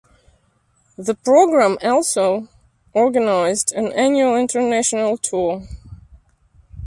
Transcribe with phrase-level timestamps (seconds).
[0.97, 2.47] The program also
[2.95, 5.67] organised an annual international tour.